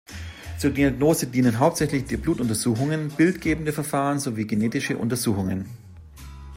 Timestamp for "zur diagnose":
0.57-1.27